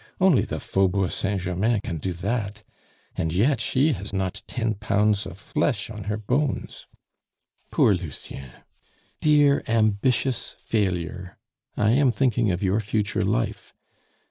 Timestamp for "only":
0.19-0.41